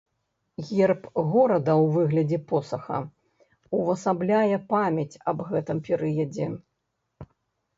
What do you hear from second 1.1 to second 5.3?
горада ў выглядзе посаха ўвасабляе памяць